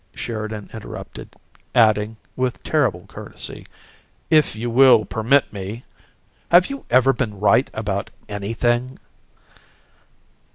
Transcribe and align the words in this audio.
Sheridan 0.15 0.71
interrupted, 0.73 1.35
adding, 1.75 2.17
with 2.35 2.63
terrible 2.63 3.05
courtesy, 3.05 3.67
"If 4.31 4.55
you 4.55 4.67
will 4.71 5.05
permit 5.05 5.53
me? 5.53 5.85
Have 6.49 6.71
you 6.71 6.87
ever 6.89 7.13
been 7.13 7.39
right 7.39 7.69
about 7.71 8.09
anything?" 8.27 8.97